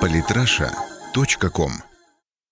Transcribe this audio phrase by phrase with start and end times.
[0.00, 1.72] Политраша.ком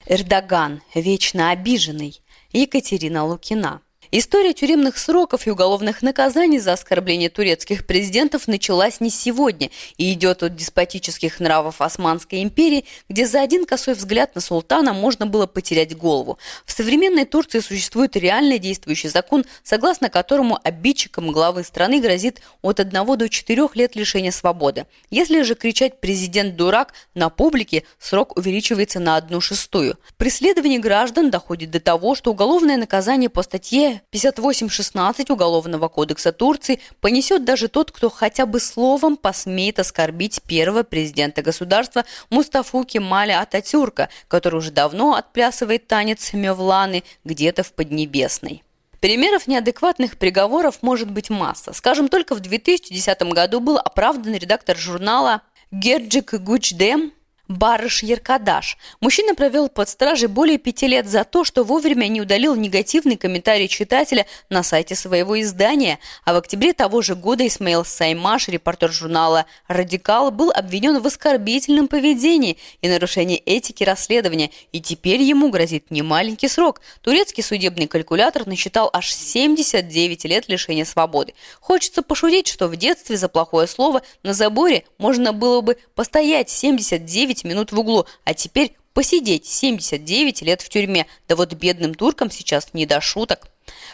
[0.06, 2.22] Эрдоган, вечно обиженный.
[2.52, 3.82] Екатерина Лукина.
[4.10, 10.42] История тюремных сроков и уголовных наказаний за оскорбление турецких президентов началась не сегодня и идет
[10.42, 15.94] от деспотических нравов Османской империи, где за один косой взгляд на султана можно было потерять
[15.94, 16.38] голову.
[16.64, 23.18] В современной Турции существует реально действующий закон, согласно которому обидчикам главы страны грозит от 1
[23.18, 24.86] до 4 лет лишения свободы.
[25.10, 29.98] Если же кричать «президент дурак» на публике, срок увеличивается на одну шестую.
[30.16, 37.44] Преследование граждан доходит до того, что уголовное наказание по статье 58.16 Уголовного кодекса Турции понесет
[37.44, 44.56] даже тот, кто хотя бы словом посмеет оскорбить первого президента государства Мустафу Кемаля Ататюрка, который
[44.56, 48.62] уже давно отплясывает танец Мевланы где-то в Поднебесной.
[49.00, 51.72] Примеров неадекватных приговоров может быть масса.
[51.72, 57.12] Скажем, только в 2010 году был оправдан редактор журнала Герджик Гучдем
[57.48, 58.76] Барыш Еркадаш.
[59.00, 63.68] Мужчина провел под стражей более пяти лет за то, что вовремя не удалил негативный комментарий
[63.68, 69.46] читателя на сайте своего издания, а в октябре того же года Исмаил Саймаш, репортер журнала
[69.66, 76.50] «Радикал», был обвинен в оскорбительном поведении и нарушении этики расследования, и теперь ему грозит немаленький
[76.50, 76.82] срок.
[77.00, 81.32] Турецкий судебный калькулятор насчитал аж 79 лет лишения свободы.
[81.60, 87.37] Хочется пошутить, что в детстве за плохое слово на заборе можно было бы постоять 79
[87.38, 91.06] 9 минут в углу, а теперь посидеть 79 лет в тюрьме.
[91.28, 93.48] Да вот бедным туркам сейчас не до шуток.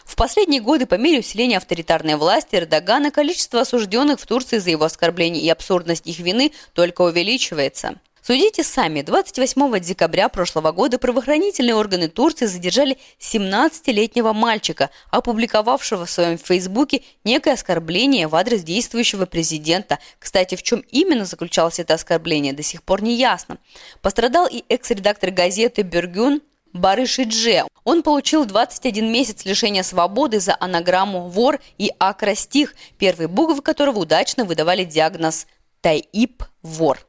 [0.05, 4.84] В последние годы по мере усиления авторитарной власти Эрдогана количество осужденных в Турции за его
[4.84, 8.00] оскорбления и абсурдность их вины только увеличивается.
[8.27, 16.39] Судите сами, 28 декабря прошлого года правоохранительные органы Турции задержали 17-летнего мальчика, опубликовавшего в своем
[16.39, 19.98] фейсбуке некое оскорбление в адрес действующего президента.
[20.19, 23.58] Кстати, в чем именно заключалось это оскорбление, до сих пор не ясно.
[24.00, 26.41] Пострадал и экс-редактор газеты «Бергюн»
[26.72, 27.64] Барышидже.
[27.84, 34.47] Он получил 21 месяц лишения свободы за анаграмму «вор» и акростих, первые буквы которого удачно
[34.47, 35.47] выдавали диагноз
[35.82, 37.06] «Таип-вор».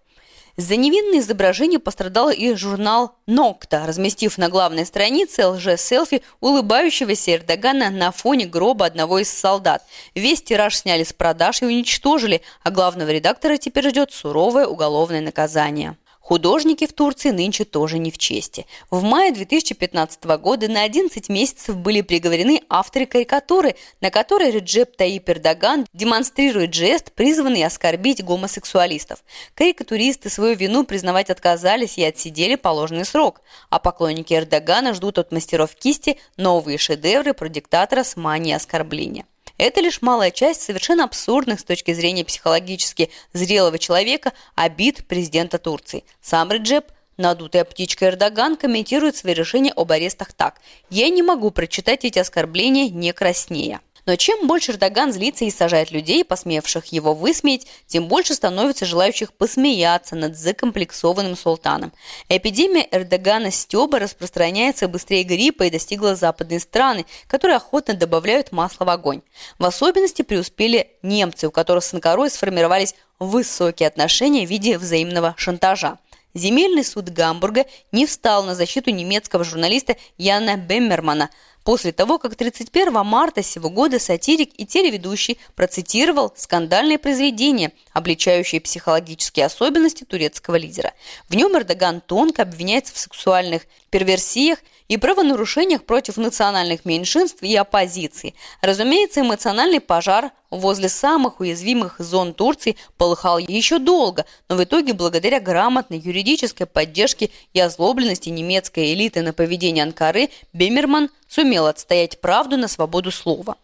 [0.57, 8.11] За невинное изображение пострадал и журнал «Нокта», разместив на главной странице лже-селфи улыбающегося Эрдогана на
[8.11, 9.83] фоне гроба одного из солдат.
[10.15, 15.97] Весь тираж сняли с продаж и уничтожили, а главного редактора теперь ждет суровое уголовное наказание.
[16.25, 18.65] Художники в Турции нынче тоже не в чести.
[18.89, 25.29] В мае 2015 года на 11 месяцев были приговорены авторы карикатуры, на которой Реджеп Таип
[25.29, 29.23] Эрдоган демонстрирует жест, призванный оскорбить гомосексуалистов.
[29.53, 35.75] Карикатуристы свою вину признавать отказались и отсидели положенный срок, а поклонники Эрдогана ждут от мастеров
[35.75, 39.27] кисти новые шедевры про диктатора с манией оскорбления.
[39.57, 46.03] Это лишь малая часть совершенно абсурдных с точки зрения психологически зрелого человека обид президента Турции.
[46.21, 50.59] Сам Реджеп Надутая птичка Эрдоган комментирует свои решения об арестах так.
[50.89, 53.79] «Я не могу прочитать эти оскорбления не краснея».
[54.05, 59.33] Но чем больше Эрдоган злится и сажает людей, посмевших его высмеять, тем больше становится желающих
[59.33, 61.91] посмеяться над закомплексованным султаном.
[62.29, 68.89] Эпидемия Эрдогана Стеба распространяется быстрее гриппа и достигла западные страны, которые охотно добавляют масло в
[68.89, 69.21] огонь.
[69.57, 75.97] В особенности преуспели немцы, у которых с Анкарой сформировались высокие отношения в виде взаимного шантажа.
[76.35, 81.29] Земельный суд Гамбурга не встал на защиту немецкого журналиста Яна Беммермана–
[81.65, 89.47] после того, как 31 марта сего года сатирик и телеведущий процитировал скандальное произведение, обличающее психологические
[89.47, 90.93] особенности турецкого лидера.
[91.27, 98.35] В нем Эрдоган тонко обвиняется в сексуальных перверсиях и правонарушениях против национальных меньшинств и оппозиции.
[98.61, 105.39] Разумеется, эмоциональный пожар возле самых уязвимых зон Турции полыхал еще долго, но в итоге благодаря
[105.39, 112.67] грамотной юридической поддержке и озлобленности немецкой элиты на поведение Анкары Бемерман сумел отстоять правду на
[112.67, 113.55] свободу слова.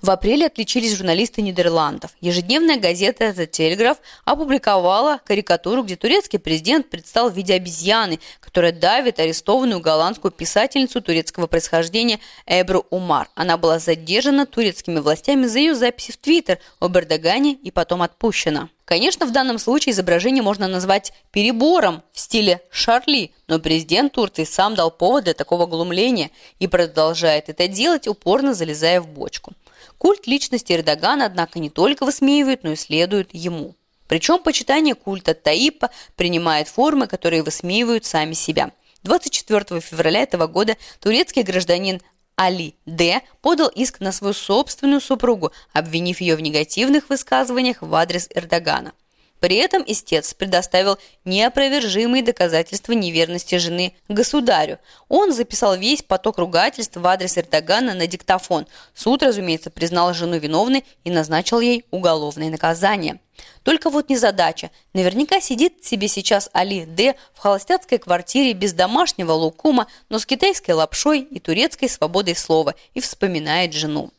[0.00, 2.12] В апреле отличились журналисты Нидерландов.
[2.20, 9.18] Ежедневная газета «The Telegraph» опубликовала карикатуру, где турецкий президент предстал в виде обезьяны, которая давит
[9.18, 13.28] арестованную голландскую писательницу турецкого происхождения Эбру Умар.
[13.34, 18.68] Она была задержана турецкими властями за ее записи в Твиттер об Эрдогане и потом отпущена.
[18.86, 24.76] Конечно, в данном случае изображение можно назвать перебором в стиле Шарли, но президент Турции сам
[24.76, 26.30] дал повод для такого глумления
[26.60, 29.54] и продолжает это делать, упорно залезая в бочку.
[29.98, 33.74] Культ личности Эрдогана, однако, не только высмеивают, но и следует ему.
[34.06, 38.70] Причем почитание культа Таипа принимает формы, которые высмеивают сами себя.
[39.02, 42.00] 24 февраля этого года турецкий гражданин
[42.36, 43.22] Али Д.
[43.40, 48.92] подал иск на свою собственную супругу, обвинив ее в негативных высказываниях в адрес Эрдогана.
[49.40, 54.78] При этом истец предоставил неопровержимые доказательства неверности жены государю.
[55.08, 58.66] Он записал весь поток ругательств в адрес Эрдогана на диктофон.
[58.94, 63.20] Суд, разумеется, признал жену виновной и назначил ей уголовное наказание.
[63.62, 64.70] Только вот незадача.
[64.92, 67.16] Наверняка сидит себе сейчас Али Д.
[67.34, 73.00] в холостяцкой квартире без домашнего лукума, но с китайской лапшой и турецкой свободой слова и
[73.00, 74.10] вспоминает жену.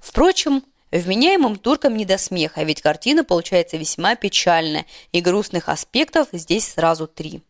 [0.00, 0.62] Впрочем,
[0.94, 7.08] Вменяемым туркам не до смеха, ведь картина получается весьма печальная, и грустных аспектов здесь сразу
[7.08, 7.42] три.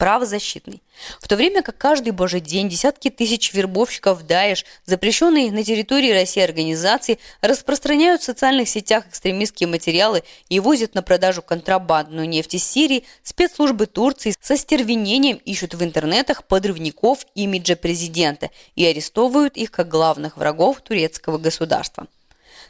[0.00, 0.82] Правозащитный.
[1.20, 6.40] В то время как каждый божий день десятки тысяч вербовщиков Даиш, запрещенные на территории России
[6.40, 13.04] организации, распространяют в социальных сетях экстремистские материалы и возят на продажу контрабандную нефть из Сирии,
[13.22, 20.38] спецслужбы Турции со стервенением ищут в интернетах подрывников имиджа президента и арестовывают их как главных
[20.38, 22.06] врагов турецкого государства.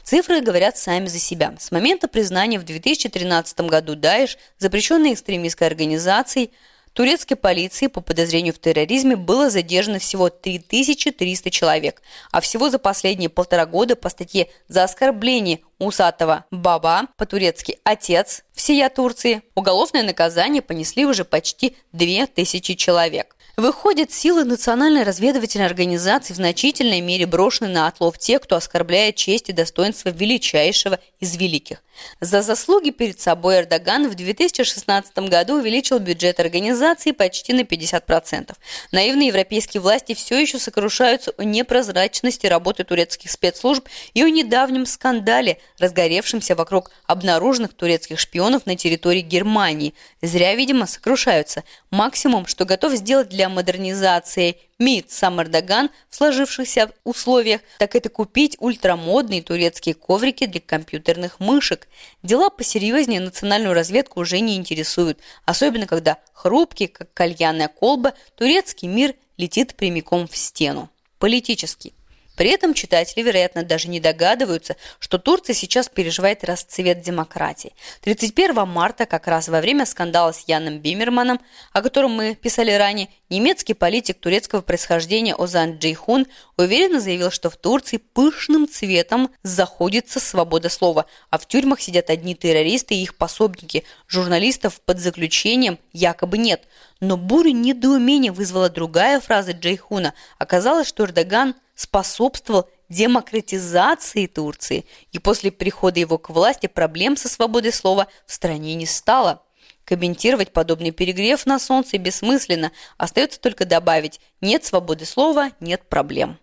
[0.03, 1.55] Цифры говорят сами за себя.
[1.57, 6.51] С момента признания в 2013 году Даиш, запрещенной экстремистской организацией,
[6.93, 12.01] турецкой полиции по подозрению в терроризме было задержано всего 3300 человек,
[12.31, 18.89] а всего за последние полтора года по статье за оскорбление усатого баба, по-турецки «отец» всея
[18.89, 23.35] Турции, уголовное наказание понесли уже почти 2000 человек.
[23.57, 29.49] Выходит, силы национальной разведывательной организации в значительной мере брошены на отлов тех, кто оскорбляет честь
[29.49, 31.83] и достоинство величайшего из великих.
[32.19, 38.55] За заслуги перед собой Эрдоган в 2016 году увеличил бюджет организации почти на 50%.
[38.91, 45.59] Наивные европейские власти все еще сокрушаются о непрозрачности работы турецких спецслужб и о недавнем скандале,
[45.77, 49.93] разгоревшемся вокруг обнаруженных турецких шпионов на территории Германии.
[50.21, 51.63] Зря, видимо, сокрушаются.
[51.89, 58.57] Максимум, что готов сделать для модернизации МИД сам Эрдоган в сложившихся условиях, так это купить
[58.59, 61.87] ультрамодные турецкие коврики для компьютерных мышек.
[62.23, 69.15] Дела посерьезнее национальную разведку уже не интересуют, особенно когда хрупкий, как кальянная колба, турецкий мир
[69.37, 70.89] летит прямиком в стену.
[71.19, 71.93] Политический.
[72.35, 77.73] При этом читатели, вероятно, даже не догадываются, что Турция сейчас переживает расцвет демократии.
[78.01, 81.41] 31 марта, как раз во время скандала с Яном Бимерманом,
[81.73, 86.25] о котором мы писали ранее, немецкий политик турецкого происхождения Озан Джейхун
[86.57, 92.33] уверенно заявил, что в Турции пышным цветом заходится свобода слова, а в тюрьмах сидят одни
[92.33, 96.63] террористы и их пособники, журналистов под заключением якобы нет.
[97.01, 100.13] Но бурю недоумения вызвала другая фраза Джейхуна.
[100.37, 107.73] Оказалось, что Эрдоган– способствовал демократизации Турции, и после прихода его к власти проблем со свободой
[107.73, 109.43] слова в стране не стало.
[109.83, 116.37] Комментировать подобный перегрев на солнце бессмысленно, остается только добавить «нет свободы слова, нет проблем».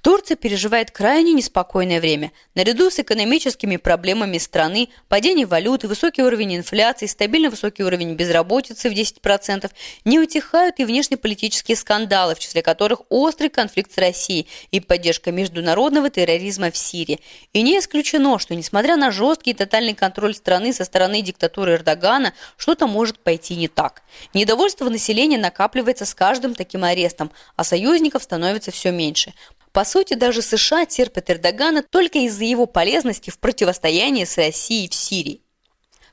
[0.00, 2.32] Турция переживает крайне неспокойное время.
[2.54, 8.92] Наряду с экономическими проблемами страны, падением валюты, высокий уровень инфляции, стабильно высокий уровень безработицы в
[8.92, 9.70] 10%,
[10.04, 16.10] не утихают и внешнеполитические скандалы, в числе которых острый конфликт с Россией и поддержка международного
[16.10, 17.20] терроризма в Сирии.
[17.52, 22.34] И не исключено, что несмотря на жесткий и тотальный контроль страны со стороны диктатуры Эрдогана,
[22.56, 24.02] что-то может пойти не так.
[24.34, 29.32] Недовольство населения накапливается с каждым таким арестом, а союзников становится все меньше.
[29.74, 34.94] По сути, даже США терпят Эрдогана только из-за его полезности в противостоянии с Россией в
[34.94, 35.40] Сирии.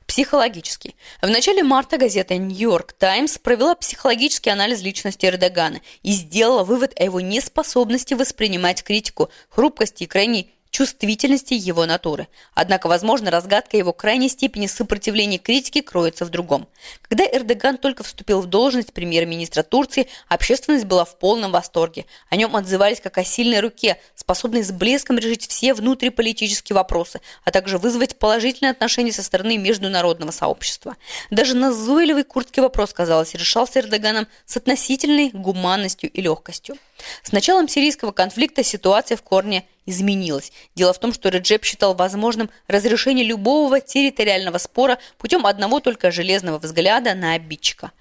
[0.04, 0.96] Психологически.
[1.22, 7.04] В начале марта газета «Нью-Йорк Таймс» провела психологический анализ личности Эрдогана и сделала вывод о
[7.04, 12.28] его неспособности воспринимать критику, хрупкости и крайней чувствительности его натуры.
[12.54, 16.66] Однако, возможно, разгадка его крайней степени сопротивления критике кроется в другом.
[17.02, 22.06] Когда Эрдоган только вступил в должность премьер-министра Турции, общественность была в полном восторге.
[22.30, 27.50] О нем отзывались как о сильной руке, способной с блеском решить все внутриполитические вопросы, а
[27.50, 30.96] также вызвать положительные отношения со стороны международного сообщества.
[31.30, 36.78] Даже назойливый курдский вопрос, казалось, решался Эрдоганом с относительной гуманностью и легкостью.
[37.22, 40.52] С началом сирийского конфликта ситуация в корне изменилась.
[40.74, 46.58] Дело в том, что Реджеп считал возможным разрешение любого территориального спора путем одного только железного
[46.58, 47.92] взгляда на обидчика.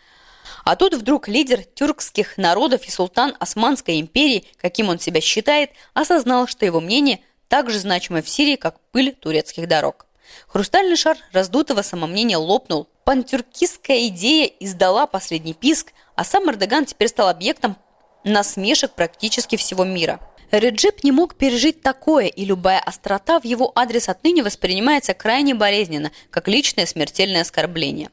[0.63, 6.47] А тут вдруг лидер тюркских народов и султан Османской империи, каким он себя считает, осознал,
[6.47, 10.05] что его мнение так же значимо в Сирии, как пыль турецких дорог.
[10.47, 12.87] Хрустальный шар раздутого самомнения лопнул.
[13.03, 17.75] Пантюркистская идея издала последний писк, а сам Эрдоган теперь стал объектом
[18.23, 20.19] насмешек практически всего мира.
[20.51, 26.11] Реджип не мог пережить такое, и любая острота в его адрес отныне воспринимается крайне болезненно,
[26.29, 28.09] как личное смертельное оскорбление.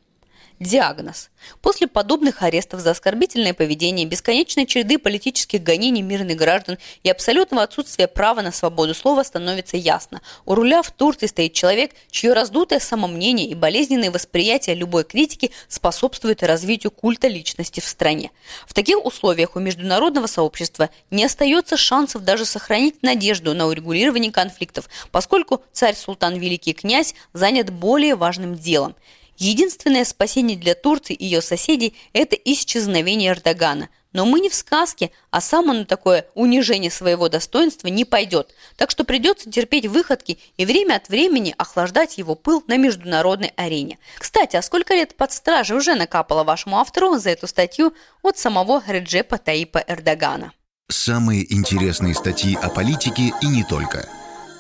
[0.60, 1.30] Диагноз.
[1.62, 8.08] После подобных арестов за оскорбительное поведение, бесконечной череды политических гонений мирных граждан и абсолютного отсутствия
[8.08, 10.20] права на свободу слова становится ясно.
[10.44, 16.42] У руля в Турции стоит человек, чье раздутое самомнение и болезненное восприятие любой критики способствует
[16.42, 18.30] развитию культа личности в стране.
[18.66, 24.88] В таких условиях у международного сообщества не остается шансов даже сохранить надежду на урегулирование конфликтов,
[25.12, 28.96] поскольку царь-султан Великий князь занят более важным делом–
[29.38, 33.88] Единственное спасение для Турции и ее соседей– это исчезновение Эрдогана.
[34.12, 38.52] Но мы не в сказке, а сам он на такое унижение своего достоинства не пойдет.
[38.76, 43.98] Так что придется терпеть выходки и время от времени охлаждать его пыл на международной арене.
[44.18, 47.92] Кстати, а сколько лет под стражей уже накапало вашему автору за эту статью
[48.22, 50.52] от самого Реджепа Таипа Эрдогана?
[50.90, 54.08] Самые интересные статьи о политике и не только.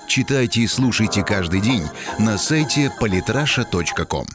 [0.06, 1.84] Читайте и слушайте каждый день
[2.18, 4.26] на сайте polytrasha.com.